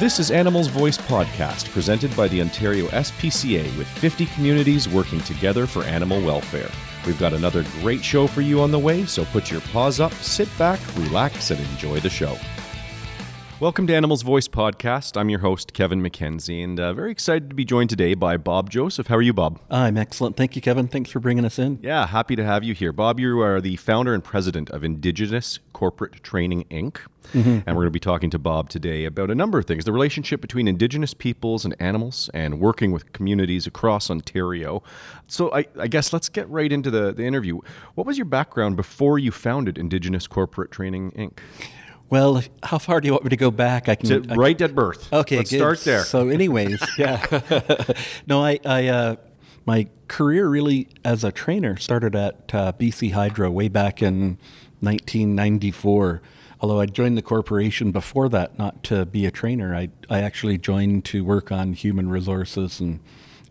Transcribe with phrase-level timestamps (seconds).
[0.00, 5.68] This is Animals Voice Podcast, presented by the Ontario SPCA with 50 communities working together
[5.68, 6.68] for animal welfare.
[7.06, 10.12] We've got another great show for you on the way, so put your paws up,
[10.14, 12.36] sit back, relax, and enjoy the show.
[13.60, 15.16] Welcome to Animals Voice Podcast.
[15.16, 18.68] I'm your host, Kevin McKenzie, and uh, very excited to be joined today by Bob
[18.68, 19.06] Joseph.
[19.06, 19.60] How are you, Bob?
[19.70, 20.36] I'm excellent.
[20.36, 20.88] Thank you, Kevin.
[20.88, 21.78] Thanks for bringing us in.
[21.80, 22.92] Yeah, happy to have you here.
[22.92, 26.98] Bob, you are the founder and president of Indigenous Corporate Training, Inc.
[27.32, 29.92] And we're going to be talking to Bob today about a number of things the
[29.92, 34.82] relationship between Indigenous peoples and animals, and working with communities across Ontario.
[35.28, 37.60] So, I, I guess let's get right into the, the interview.
[37.94, 41.38] What was your background before you founded Indigenous Corporate Training, Inc.?
[42.14, 43.88] Well, how far do you want me to go back?
[43.88, 45.12] I can To- right at birth.
[45.12, 45.58] Okay, Let's good.
[45.58, 46.04] start there.
[46.04, 47.26] So, anyways, yeah.
[48.28, 49.16] no, I, I, uh,
[49.66, 54.38] my career really as a trainer started at uh, BC Hydro way back in
[54.78, 56.22] 1994.
[56.60, 60.56] Although I joined the corporation before that, not to be a trainer, I, I actually
[60.56, 63.00] joined to work on human resources and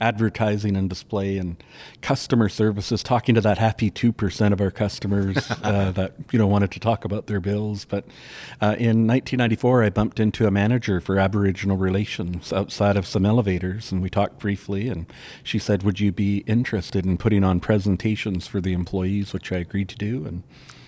[0.03, 1.55] advertising and display and
[2.01, 6.71] customer services, talking to that happy 2% of our customers uh, that, you know, wanted
[6.71, 7.85] to talk about their bills.
[7.85, 8.05] But
[8.61, 13.91] uh, in 1994, I bumped into a manager for Aboriginal relations outside of some elevators,
[13.91, 14.89] and we talked briefly.
[14.89, 15.05] And
[15.43, 19.57] she said, Would you be interested in putting on presentations for the employees, which I
[19.57, 20.25] agreed to do.
[20.25, 20.43] And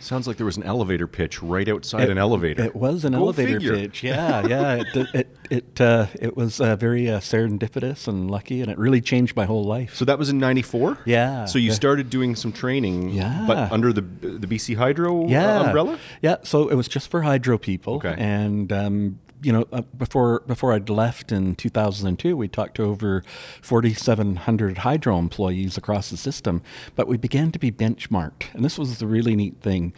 [0.05, 2.63] Sounds like there was an elevator pitch right outside an elevator.
[2.63, 3.75] it was an Go elevator figure.
[3.75, 4.03] pitch.
[4.03, 4.75] Yeah, yeah.
[4.93, 9.01] It it it, uh, it was uh, very uh, serendipitous and lucky, and it really
[9.01, 9.95] changed my whole life.
[9.95, 10.99] So that was in '94.
[11.05, 13.45] Yeah, So you started doing some training, Yeah.
[13.47, 15.61] but under the the BC Hydro uh, yeah.
[15.65, 15.97] umbrella.
[16.21, 17.95] Yeah, so it was just for hydro people.
[17.95, 18.15] Okay.
[18.17, 23.23] And um, you know, uh, before before I'd left in 2002, we talked to over
[23.61, 26.63] 4,700 hydro employees across the system,
[26.95, 29.93] but we began to be benchmarked, and this was the really neat thing.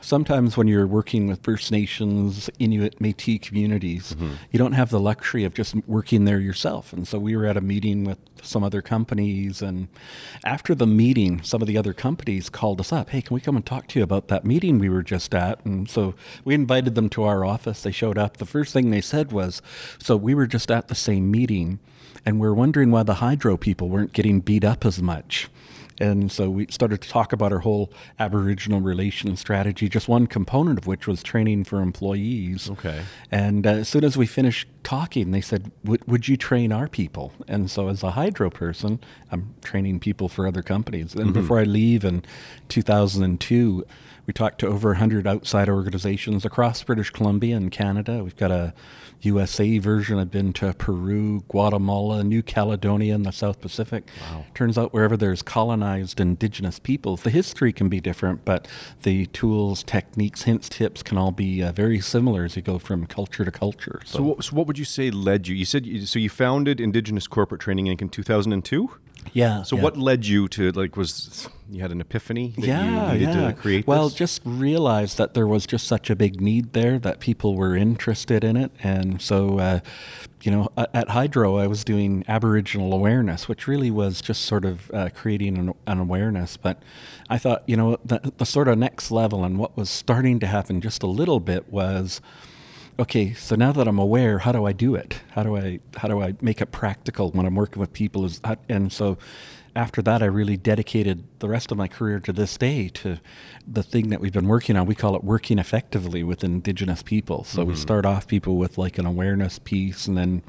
[0.00, 4.34] Sometimes when you're working with First Nations, Inuit, Métis communities, mm-hmm.
[4.50, 6.92] you don't have the luxury of just working there yourself.
[6.92, 9.88] And so we were at a meeting with some other companies, and
[10.44, 13.10] after the meeting, some of the other companies called us up.
[13.10, 15.64] Hey, can we come and talk to you about that meeting we were just at?
[15.64, 16.14] And so
[16.44, 17.82] we invited them to our office.
[17.82, 18.38] They showed up.
[18.38, 19.62] The first thing they said was,
[19.98, 21.78] "So we were just at the same meeting,
[22.26, 25.48] and we're wondering why the hydro people weren't getting beat up as much."
[26.00, 30.78] And so we started to talk about our whole Aboriginal relations strategy, just one component
[30.78, 32.70] of which was training for employees.
[32.70, 33.02] Okay.
[33.30, 36.88] And uh, as soon as we finished talking, they said, "Would would you train our
[36.88, 39.00] people?" And so, as a hydro person,
[39.30, 41.14] I'm training people for other companies.
[41.14, 42.24] And before I leave in
[42.68, 43.84] 2002,
[44.26, 48.22] we talked to over 100 outside organizations across British Columbia and Canada.
[48.22, 48.72] We've got a
[49.22, 50.18] USA version.
[50.18, 54.08] I've been to Peru, Guatemala, New Caledonia, and the South Pacific.
[54.20, 54.44] Wow.
[54.54, 58.66] Turns out wherever there's colonized indigenous peoples, the history can be different, but
[59.02, 63.06] the tools, techniques, hints, tips can all be uh, very similar as you go from
[63.06, 64.00] culture to culture.
[64.04, 65.54] So, what, so what would you say led you?
[65.54, 66.18] You said you, so.
[66.18, 68.00] You founded Indigenous Corporate Training Inc.
[68.00, 68.90] in 2002.
[69.32, 69.62] yeah.
[69.62, 69.82] So yeah.
[69.82, 73.82] what led you to like was you had an epiphany that yeah, yeah.
[73.86, 74.18] well, this?
[74.18, 78.44] just realized that there was just such a big need there that people were interested
[78.44, 79.80] in it, and so uh,
[80.42, 84.90] you know, at Hydro, I was doing Aboriginal awareness, which really was just sort of
[84.92, 86.56] uh, creating an, an awareness.
[86.56, 86.82] But
[87.30, 90.46] I thought, you know, the, the sort of next level and what was starting to
[90.46, 92.20] happen just a little bit was
[92.98, 96.08] okay so now that i'm aware how do i do it how do i how
[96.08, 99.16] do i make it practical when i'm working with people is and so
[99.74, 103.18] after that i really dedicated the rest of my career to this day to
[103.66, 104.86] the thing that we've been working on.
[104.86, 107.44] We call it working effectively with indigenous people.
[107.44, 110.42] So we start off people with like an awareness piece and then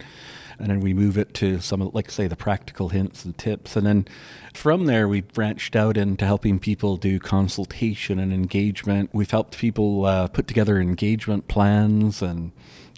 [0.59, 3.75] and then we move it to some of like say the practical hints and tips.
[3.75, 4.07] And then
[4.53, 9.09] from there we branched out into helping people do consultation and engagement.
[9.13, 12.51] We've helped people uh, put together engagement plans and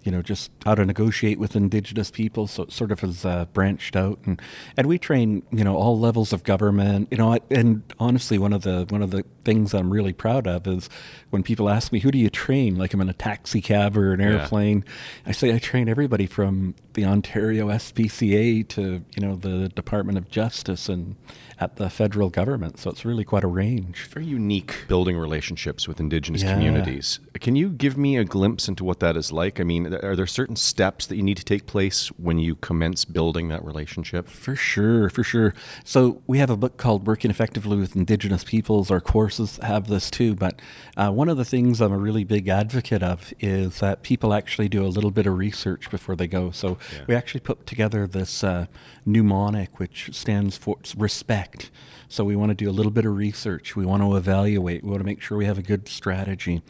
[0.05, 3.43] you know just how to negotiate with indigenous people so it sort of has uh,
[3.53, 4.39] branched out and
[4.77, 8.61] and we train you know all levels of government you know and honestly one of
[8.61, 10.89] the one of the things i'm really proud of is
[11.31, 14.13] when people ask me who do you train like i'm in a taxi cab or
[14.13, 14.27] an Yeah.
[14.41, 14.85] airplane
[15.25, 20.29] i say i train everybody from the ontario spca to you know the department of
[20.29, 21.16] justice and
[21.59, 25.99] at the federal government so it's really quite a range very unique building relationships with
[25.99, 26.53] Indigenous Yeah.
[26.53, 27.19] communities.
[27.40, 29.59] Can you give me a glimpse into what that is like?
[29.59, 33.05] I mean, are there certain steps that you need to take place when you commence
[33.05, 34.27] building that relationship?
[34.27, 35.53] For sure, for sure.
[35.83, 38.91] So we have a book called Working Effectively with Indigenous Peoples.
[38.91, 40.35] Our courses have this too.
[40.35, 40.61] But
[40.97, 44.69] uh, one of the things I'm a really big advocate of is that people actually
[44.69, 46.51] do a little bit of research before they go.
[46.51, 46.77] So
[47.07, 48.65] we actually put together this uh,
[49.05, 51.71] mnemonic, which stands for respect.
[52.07, 53.75] So we want to do a little bit of research.
[53.75, 54.83] We want to evaluate.
[54.83, 56.61] We want to make sure we have a good strategy.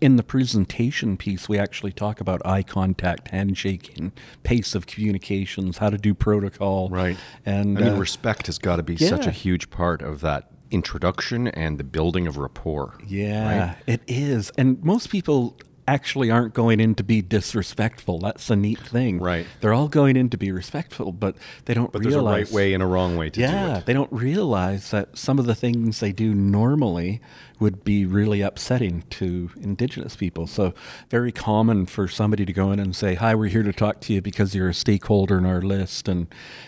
[0.00, 4.12] In the presentation piece, we actually talk about eye contact, handshaking,
[4.42, 6.88] pace of communications, how to do protocol.
[6.88, 7.16] Right.
[7.44, 10.50] And I mean, uh, respect has got to be such a huge part of that
[10.70, 12.98] introduction and the building of rapport.
[13.06, 13.76] Yeah, right?
[13.86, 14.50] it is.
[14.58, 15.56] And most people
[15.88, 18.18] actually aren't going in to be disrespectful.
[18.18, 19.18] That's a neat thing.
[19.20, 19.46] Right.
[19.60, 22.74] They're all going in to be respectful, but they don't But there's a right way
[22.74, 23.86] and a wrong way to yeah, do it.
[23.86, 27.20] they don't realize that some of the things they do normally
[27.58, 30.46] would be really upsetting to indigenous people.
[30.46, 30.74] So
[31.08, 34.12] very common for somebody to go in and say, "Hi, we're here to talk to
[34.12, 36.26] you because you're a stakeholder in our list." And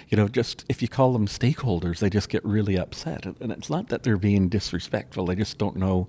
[0.09, 3.27] you know, just if you call them stakeholders, they just get really upset.
[3.27, 6.09] And it's not that they're being disrespectful; they just don't know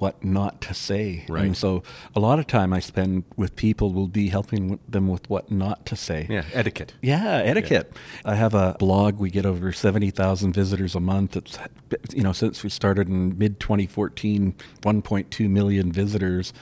[0.00, 1.24] what not to say.
[1.28, 1.44] Right.
[1.44, 1.82] And so
[2.16, 5.84] a lot of time I spend with people will be helping them with what not
[5.86, 6.26] to say.
[6.28, 6.94] Yeah, etiquette.
[7.02, 7.92] Yeah, etiquette.
[8.24, 9.18] I have a blog.
[9.18, 11.36] We get over 70,000 visitors a month.
[11.36, 11.58] It's,
[12.12, 16.52] you know, since we started in mid 2014, 1.2 million visitors.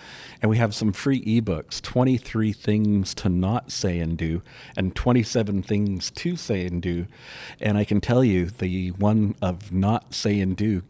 [0.40, 4.42] And we have some free ebooks 23 things to not say and do,
[4.76, 7.06] and 27 things to say and do.
[7.60, 10.82] And I can tell you the one of not say and do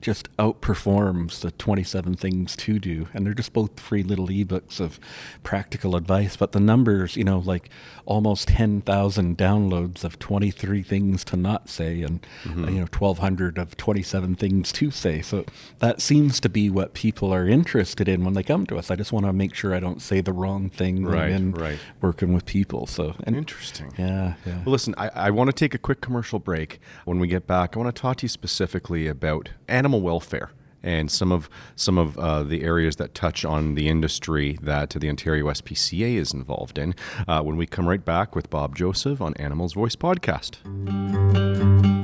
[0.00, 5.00] just outperforms the 27 things to do and they're just both free little ebooks of
[5.42, 7.68] practical advice but the numbers you know like
[8.06, 12.64] almost 10,000 downloads of 23 things to not say and Mm-hmm.
[12.68, 15.44] you know 1200 of 27 things to say so
[15.78, 18.96] that seems to be what people are interested in when they come to us i
[18.96, 21.78] just want to make sure i don't say the wrong thing when Right, I'm right.
[22.00, 23.92] working with people so and Interesting.
[23.98, 26.80] yeah yeah Well, listen, I, I want to take a quick commercial break.
[27.04, 30.50] When we get back, I want to talk to you specifically about animal welfare
[30.82, 35.08] and some of some of uh, the areas that touch on the industry that the
[35.08, 36.94] Ontario SPCA is involved in.
[37.26, 41.47] Uh, when we come right back with Bob Joseph on Animals Voice podcast.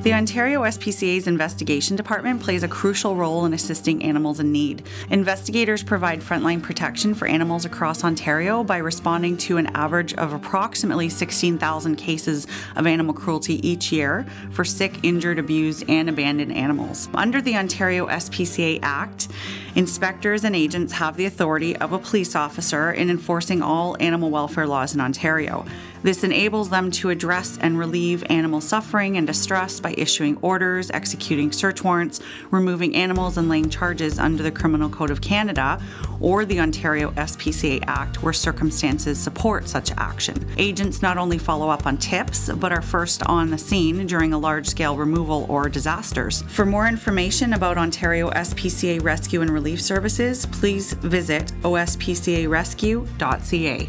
[0.05, 4.87] The Ontario SPCA's investigation department plays a crucial role in assisting animals in need.
[5.09, 11.09] Investigators provide frontline protection for animals across Ontario by responding to an average of approximately
[11.09, 12.47] 16,000 cases
[12.77, 17.09] of animal cruelty each year for sick, injured, abused, and abandoned animals.
[17.15, 19.29] Under the Ontario SPCA Act,
[19.75, 24.67] inspectors and agents have the authority of a police officer in enforcing all animal welfare
[24.67, 25.65] laws in Ontario.
[26.03, 31.51] This enables them to address and relieve animal suffering and distress by issuing orders, executing
[31.51, 35.81] search warrants, removing animals, and laying charges under the Criminal Code of Canada
[36.21, 40.47] or the Ontario SPCA Act where circumstances support such action.
[40.59, 44.39] Agents not only follow up on tips, but are first on the scene during a
[44.39, 46.43] large scale removal or disasters.
[46.49, 53.89] For more information about Ontario SPCA Rescue and Relief Services, please visit ospcarescue.ca.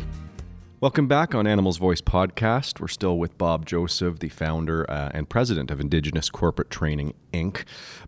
[0.81, 2.80] Welcome back on Animals Voice podcast.
[2.80, 7.63] We're still with Bob Joseph, the founder uh, and president of Indigenous Corporate Training Inc.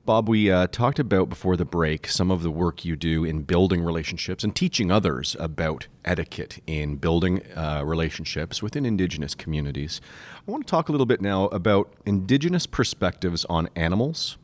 [0.06, 3.44] Bob, we uh, talked about before the break some of the work you do in
[3.44, 10.00] building relationships and teaching others about etiquette in building uh, relationships within Indigenous communities.
[10.48, 14.38] I want to talk a little bit now about Indigenous perspectives on animals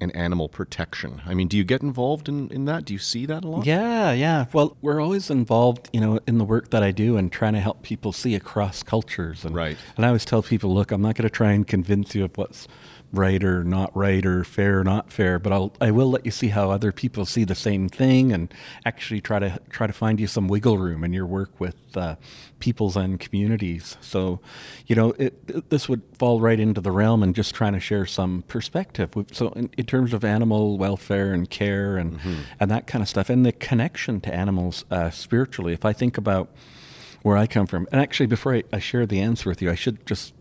[0.00, 1.22] and animal protection.
[1.26, 2.84] I mean, do you get involved in, in that?
[2.84, 3.66] Do you see that a lot?
[3.66, 4.46] Yeah, yeah.
[4.52, 7.60] Well, we're always involved, you know, in the work that I do and trying to
[7.60, 9.44] help people see across cultures.
[9.44, 9.76] And, Right.
[9.96, 12.36] And I always tell people, look, I'm not going to try and convince you of
[12.36, 12.68] what's
[13.12, 16.30] right or not right or fair or not fair, but I'll I will let you
[16.30, 18.52] see how other people see the same thing and
[18.84, 22.16] actually try to try to find you some wiggle room in your work with uh,
[22.60, 23.96] peoples and communities.
[24.02, 24.40] So,
[24.86, 27.80] you know, it, it- this would fall right into the realm and just trying to
[27.80, 29.10] share some perspective.
[29.32, 32.18] So, in, in terms of animal welfare and care and
[32.60, 35.72] and that kind of stuff, and the connection to animals uh, spiritually.
[35.72, 36.50] If I think about
[37.22, 39.74] where I come from, and actually, before I, I share the answer with you, I
[39.74, 40.34] should just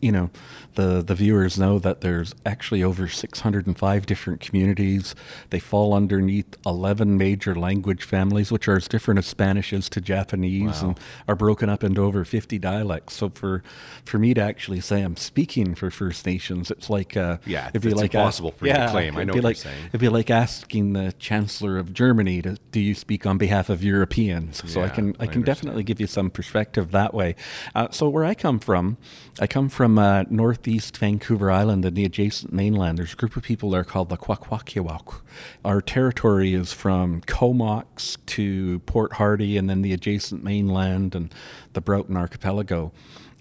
[0.00, 0.30] you know
[0.74, 5.14] the the viewers know that there's actually over 605 different communities.
[5.50, 10.00] They fall underneath 11 major language families, which are as different as Spanish is to
[10.00, 10.98] Japanese, and
[11.28, 13.14] are broken up into over 50 dialects.
[13.14, 13.62] So for
[14.04, 17.82] for me to actually say I'm speaking for First Nations, it's like uh, Yeah, it'd
[17.82, 19.16] be it's like impossible for you to claim.
[19.16, 19.86] I know what you're like, saying.
[19.88, 23.82] It'd be like asking the Chancellor of Germany to do you speak on behalf of
[23.82, 24.62] Europeans.
[24.70, 25.44] So I can I I can understand.
[25.44, 27.36] definitely give you some perspective that way.
[27.74, 28.96] Uh, so where I come from,
[29.40, 32.98] I come from uh, northeast Vancouver Island and the adjacent mainland.
[32.98, 35.20] There's a group of people there called the Kwakwaka'wakw.
[35.64, 41.34] Our territory is from Comox to Port Hardy and then the adjacent mainland and
[41.72, 42.92] the Broughton Archipelago.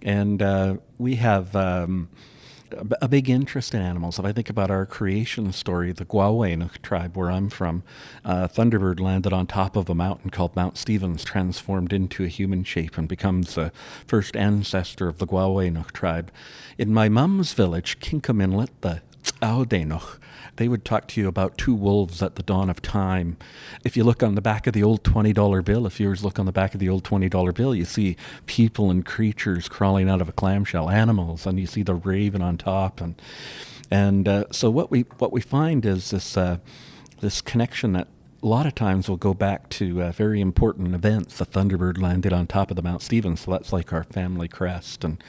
[0.01, 1.55] And uh, we have...
[1.55, 2.10] Um,
[3.01, 4.19] a big interest in animals.
[4.19, 7.83] If I think about our creation story, the Gwawaenuk tribe, where I'm from,
[8.23, 12.63] uh, Thunderbird landed on top of a mountain called Mount Stevens, transformed into a human
[12.63, 13.71] shape, and becomes the
[14.07, 16.31] first ancestor of the Gwawaenuk tribe.
[16.77, 19.01] In my mum's village, Kingcome Inlet, the
[19.41, 20.19] Aodenoch.
[20.57, 23.38] They would talk to you about two wolves at the dawn of time.
[23.83, 26.45] If you look on the back of the old $20 bill, if viewers look on
[26.45, 30.29] the back of the old $20 bill, you see people and creatures crawling out of
[30.29, 33.01] a clamshell, animals, and you see the raven on top.
[33.01, 33.19] And,
[33.89, 36.57] and uh, so what we, what we find is this, uh,
[37.19, 38.07] this connection that
[38.43, 41.38] a lot of times we'll go back to uh, very important events.
[41.38, 45.05] The Thunderbird landed on top of the Mount Stephen, so that's like our family crest.
[45.05, 45.23] And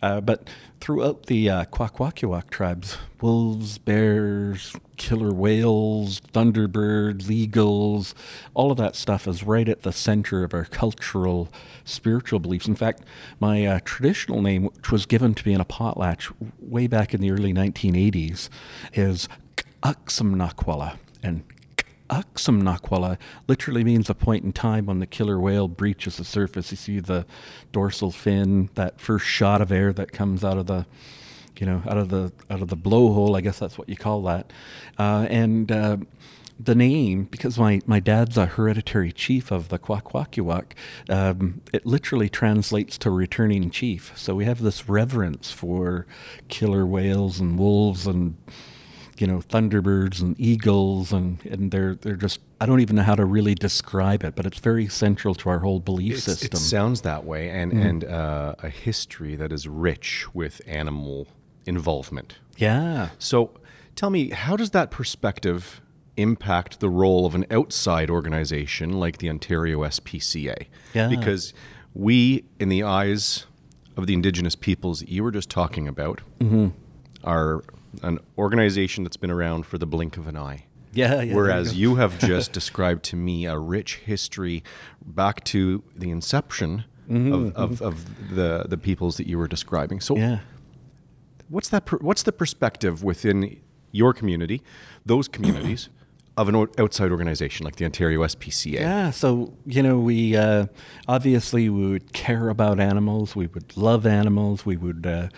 [0.00, 0.48] uh, but
[0.80, 8.14] throughout the uh, Kwakwaka'wakw tribes, wolves, bears, killer whales, thunderbirds, eagles,
[8.54, 11.48] all of that stuff is right at the center of our cultural,
[11.84, 12.68] spiritual beliefs.
[12.68, 13.02] In fact,
[13.40, 17.20] my uh, traditional name, which was given to me in a potlatch way back in
[17.20, 18.48] the early 1980s,
[18.92, 19.28] is
[19.82, 20.98] Aksamnakwala.
[21.22, 21.42] And
[22.10, 26.70] Aksamnakwala literally means a point in time when the killer whale breaches the surface.
[26.70, 27.24] You see the
[27.72, 30.86] dorsal fin, that first shot of air that comes out of the,
[31.58, 33.36] you know, out of the out of the blowhole.
[33.36, 34.52] I guess that's what you call that.
[34.98, 35.98] Uh, and uh,
[36.62, 40.72] the name, because my, my dad's a hereditary chief of the Kwakwaka'wakw,
[41.08, 44.12] um, it literally translates to returning chief.
[44.16, 46.06] So we have this reverence for
[46.48, 48.36] killer whales and wolves and
[49.20, 53.14] you know thunderbirds and eagles and and they're they're just I don't even know how
[53.16, 56.50] to really describe it, but it's very central to our whole belief It's- system.
[56.52, 57.86] It sounds that way, and Mm-hmm.
[57.86, 61.26] and uh, a history that is rich with animal
[61.66, 62.38] involvement.
[62.56, 63.10] yeah.
[63.18, 63.50] So,
[63.96, 65.80] tell me, how does that perspective
[66.16, 70.66] impact the role of an outside organization like the Ontario SPCA?
[70.94, 71.08] Yeah.
[71.08, 71.52] Because
[71.94, 73.46] we, in the eyes
[73.96, 76.68] of the Indigenous peoples that you were just talking about, Mm-hmm.
[77.24, 77.62] are
[78.02, 80.64] an organization that's been around for the blink of an eye.
[80.92, 84.62] Yeah, yeah, there you Whereas you have just described to me a rich history
[85.04, 90.00] back to the inception of, of, of the, the peoples that you were describing.
[90.00, 90.38] So, Mm-hmm, Yeah.
[91.48, 91.84] what's that?
[91.86, 93.60] Per, what's the perspective within
[93.92, 94.62] your community,
[95.04, 95.88] those communities,
[96.36, 98.80] of an o- outside organization like the Ontario SPCA?
[98.80, 100.66] Yeah, so you know, we uh,
[101.08, 103.34] obviously we would care about animals.
[103.34, 104.64] We would love animals.
[104.64, 105.28] We would uh,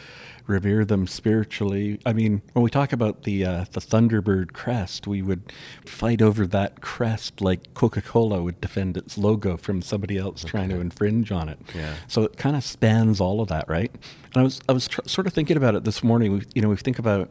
[0.47, 2.01] revere them spiritually.
[2.05, 5.53] I mean, when we talk about the uh, the Thunderbird crest, we would
[5.85, 10.69] fight over that crest like Coca Cola would defend its logo from somebody else trying
[10.71, 11.59] to infringe on it.
[11.75, 11.95] Yeah.
[12.09, 13.91] So it kind of spans all of that, right?
[14.35, 16.33] And I was I was tr- sort of thinking about it this morning.
[16.33, 17.31] We, you know, we think about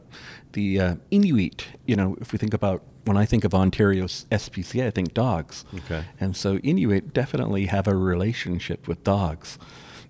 [0.52, 1.66] the uh, Inuit.
[1.86, 5.64] You know, if we think about when I think of Ontario's SPCA, I think dogs.
[5.74, 6.04] Okay.
[6.20, 9.58] And so Inuit definitely have a relationship with dogs.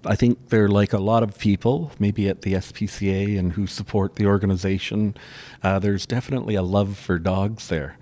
[0.04, 4.16] I think they're like a lot of people, maybe at the SPCA and who support
[4.16, 5.14] the organization.
[5.62, 7.96] Uh, there's definitely a love for dogs there.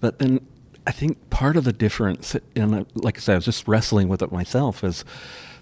[0.00, 0.46] But then
[0.86, 4.22] I think part of the difference, and like I said, I was just wrestling with
[4.22, 5.04] it myself, is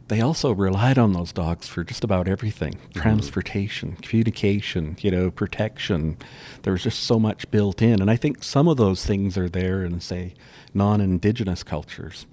[0.09, 6.16] they also relied on those dogs for just about everything transportation, communication, you know, protection.
[6.62, 8.00] There was just so much built in.
[8.00, 10.35] And I think some of those things are there in, say,
[10.73, 12.26] non indigenous cultures.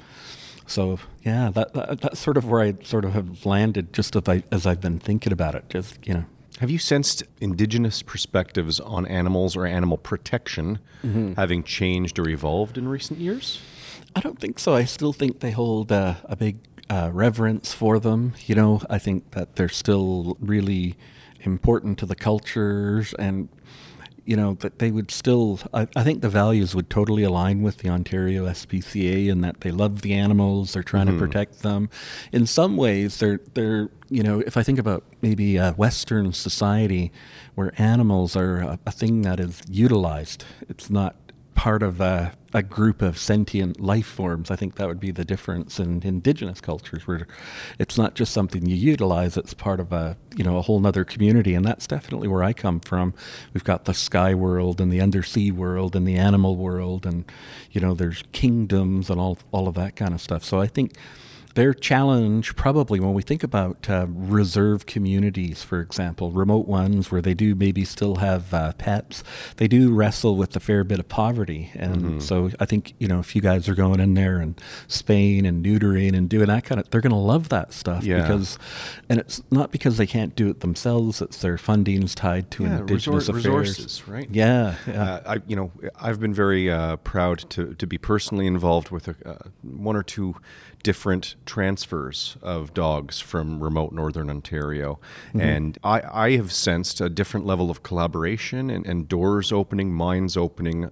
[0.68, 4.24] So, yeah, that, that, that's sort of where I sort of have landed just as,
[4.28, 5.66] I, as I've been thinking about it.
[5.70, 6.26] Just, you know,
[6.60, 11.34] Have you sensed indigenous perspectives on animals or animal protection Mm-hmm.
[11.34, 13.60] having changed or evolved in recent years?
[14.16, 14.74] I don't think so.
[14.74, 18.34] I still think they hold uh, a big uh, reverence for them.
[18.46, 20.96] You know, I think that they're still really
[21.42, 23.50] important to the cultures and
[24.26, 27.80] you know that they would still I, I think the values would totally align with
[27.80, 31.22] the ontario spca in that they love the animals they're trying to mm-hmm.
[31.22, 31.90] protect them.
[32.32, 37.12] In some ways they're they're you know if i think about maybe a western society
[37.56, 41.16] where animals are a, a thing that is utilized it's not
[41.56, 44.52] part of a, a group of sentient life forms.
[44.52, 47.28] I think that would be the difference in indigenous cultures, where
[47.80, 51.04] it's not just something you utilize; it's part of a you know a whole other
[51.04, 53.14] community, and that's definitely where I come from.
[53.54, 57.26] We've got the sky world and the undersea world and the animal world, and
[57.72, 60.44] you know there's kingdoms and all all of that kind of stuff.
[60.44, 60.94] So I think
[61.56, 67.22] their challenge probably when we think about uh, reserve communities for example remote ones where
[67.22, 69.24] they do maybe still have uh, pets
[69.58, 72.20] they do wrestle with a fair bit of poverty and Mm-hmm.
[72.20, 75.64] so i think you know if you guys are going in there and spaying and
[75.64, 78.22] neutering and doing that kind of they're going to love that stuff Yeah.
[78.22, 78.58] because
[79.08, 82.80] and it's not because they can't do it themselves it's their funding's tied to Yeah,
[82.80, 83.46] indigenous resor- affairs
[83.78, 84.28] resources, right?
[84.32, 88.48] yeah yeah Uh, I, you know, I've been very uh, proud to, to be personally
[88.48, 90.36] involved with a, uh, one or two
[90.84, 95.00] different transfers of dogs from remote northern Ontario.
[95.34, 100.36] And I, I have sensed a different level of collaboration and, and doors opening, minds
[100.38, 100.90] opening uh,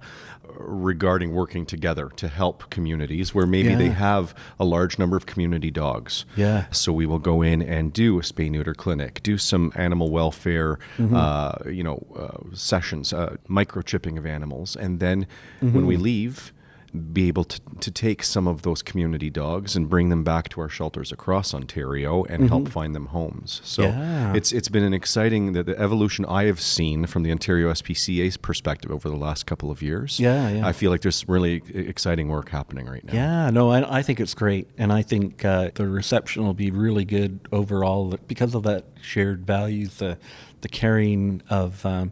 [0.57, 5.69] regarding working together to help communities where maybe they have a large number of community
[5.71, 6.25] dogs.
[6.37, 6.65] Yeah.
[6.71, 10.79] So we will go in and do a spay neuter clinic, do some animal welfare,
[10.97, 11.15] Mm-hmm.
[11.15, 15.27] uh, you know, uh, sessions, uh, microchipping of animals, and then
[15.59, 15.85] when Mm-hmm.
[15.85, 16.53] we leave,
[17.13, 20.59] be able to, to take some of those community dogs and bring them back to
[20.59, 23.61] our shelters across Ontario and help find them homes.
[23.63, 23.99] So Mm-hmm.
[24.01, 24.33] Yeah.
[24.35, 28.35] it's it's been an exciting the, the evolution I have seen from the Ontario SPCA's
[28.37, 30.19] perspective over the last couple of years.
[30.19, 30.67] Yeah, yeah.
[30.67, 33.13] I feel like there's really exciting work happening right now.
[33.13, 36.71] Yeah, no, I, I think it's great, and I think uh, the reception will be
[36.71, 40.17] really good overall because of that shared values, the
[40.61, 42.11] the caring of um,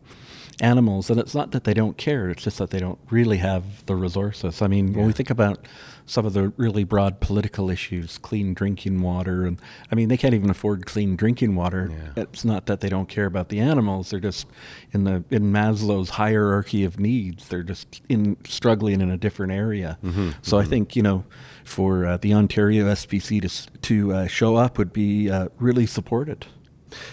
[0.61, 3.85] animals, and it's not that they don't care; it's just that they don't really have
[3.85, 4.61] the resources.
[4.61, 5.67] I mean, when we think about
[6.05, 9.61] some of the really broad political issues, clean drinking water, and
[9.91, 11.91] I mean, they can't even afford clean drinking water.
[12.15, 14.47] It's not that they don't care about the animals; they're just
[14.91, 17.47] in the in Maslow's hierarchy of needs.
[17.47, 19.97] They're just in struggling in a different area.
[20.41, 21.25] So I think you know,
[21.63, 26.47] for uh, the Ontario SPC to to uh, show up would be uh, really supported.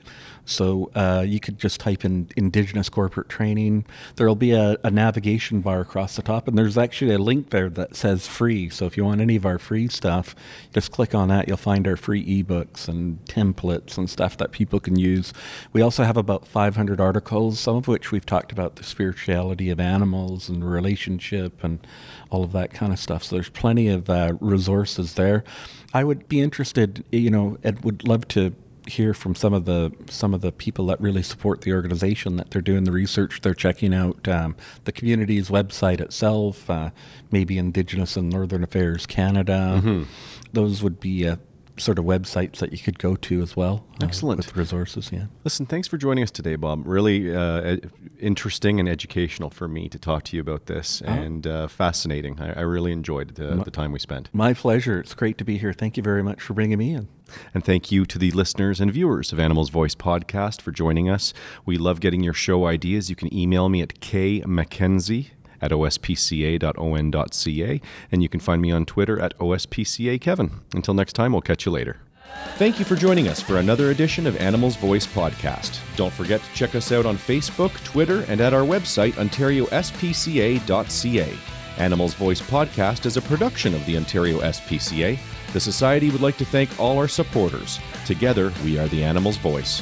[0.44, 3.86] So uh, you could just type in Indigenous Corporate Training.
[4.16, 7.70] There'll be a, a navigation bar across the top, and there's actually a link there
[7.70, 8.68] that says free.
[8.68, 10.34] So if you want any of our free stuff,
[10.72, 11.48] just click on that.
[11.48, 15.32] You'll find our free ebooks and templates and stuff that people can use.
[15.72, 19.80] We also have about 500 articles, some of which we've talked about the spirituality of
[19.80, 21.84] animals and relationship and
[22.30, 23.24] all of that kind of stuff.
[23.24, 25.44] So there's plenty of uh, resources there.
[25.92, 28.54] I would be interested, you know, and would love to
[28.86, 32.50] hear from some of the some of the people that really support the organization that
[32.50, 36.90] they're doing the research they're checking out um, the community's website itself uh,
[37.30, 39.80] maybe indigenous and northern affairs canada.
[40.52, 41.36] Those would be uh,
[41.76, 44.38] sort of websites that you could go to as well uh, Excellent.
[44.38, 46.86] with resources yeah Listen, thanks for joining us today, Bob.
[46.86, 47.76] Really uh,
[48.18, 52.40] interesting and educational for me to talk to you about this, and uh, fascinating.
[52.40, 54.30] I, I really enjoyed the, the time we spent.
[54.32, 57.08] my pleasure it's great to be here thank you very much for bringing me in
[57.54, 61.32] And thank you to the listeners and viewers of Animals Voice Podcast for joining us.
[61.66, 63.08] We love getting your show ideas.
[63.10, 65.30] You can email me at kmckenzie
[65.64, 67.80] at ospca.on.ca,
[68.12, 70.50] and you can find me on Twitter at ospcakevin.
[70.74, 71.96] Until next time, we'll catch you later.
[72.56, 75.78] Thank you for joining us for another edition of Animals Voice Podcast.
[75.96, 81.38] Don't forget to check us out on Facebook, Twitter, and at our website, ontariospca.ca.
[81.78, 85.18] Animals Voice Podcast is a production of the Ontario SPCA.
[85.52, 87.80] The Society would like to thank all our supporters.
[88.04, 89.80] Together, we are the Animals Voice.